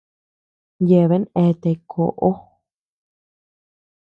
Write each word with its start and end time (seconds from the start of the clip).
Yeaben 0.89 1.23
eate 1.41 1.71
koʼo. 1.91 2.29